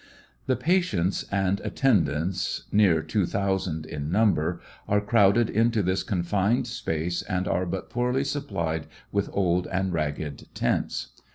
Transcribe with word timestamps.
The 0.47 0.55
patients 0.55 1.25
and 1.31 1.59
attendants, 1.59 2.63
near 2.71 3.03
two 3.03 3.27
thousand 3.27 3.85
in 3.85 4.09
number, 4.11 4.59
are 4.87 4.99
crowded 4.99 5.47
into 5.47 5.83
this 5.83 6.01
confined 6.01 6.65
space 6.65 7.21
and 7.21 7.47
are 7.47 7.67
but 7.67 7.91
poorly 7.91 8.23
supplied 8.23 8.87
with 9.11 9.29
old 9.31 9.67
and 9.67 9.93
ragged 9.93 10.47
tents. 10.55 11.09